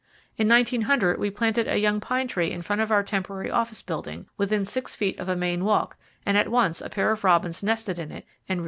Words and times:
In 0.35 0.47
1900 0.47 1.19
we 1.19 1.29
planted 1.29 1.67
a 1.67 1.77
young 1.77 1.99
pine 1.99 2.27
tree 2.27 2.49
in 2.49 2.63
front 2.63 2.81
of 2.81 2.91
our 2.91 3.03
temporary 3.03 3.51
office 3.51 3.83
building, 3.83 4.25
within 4.35 4.65
six 4.65 4.95
feet 4.95 5.19
of 5.19 5.29
a 5.29 5.35
main 5.35 5.63
walk; 5.63 5.95
and 6.25 6.35
at 6.39 6.49
once 6.49 6.81
a 6.81 6.89
pair 6.89 7.11
of 7.11 7.23
robins 7.23 7.61
nested 7.61 7.99
in 7.99 8.09
it 8.11 8.11
and 8.11 8.13
reared 8.15 8.25
young 8.49 8.57
there. 8.57 8.59